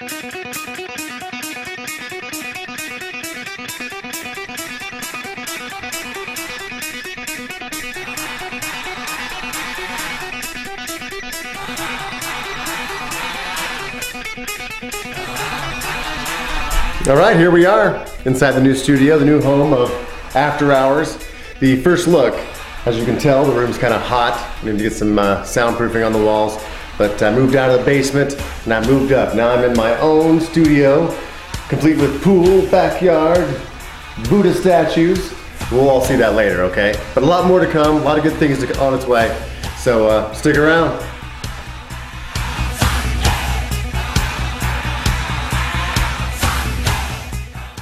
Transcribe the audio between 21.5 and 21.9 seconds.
The